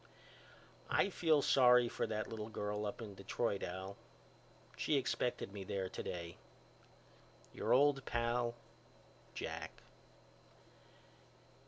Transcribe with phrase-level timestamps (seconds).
[0.89, 3.97] I feel sorry for that little girl up in Detroit Al.
[4.75, 6.37] She expected me there today.
[7.53, 8.55] Your old pal,
[9.35, 9.83] JACK.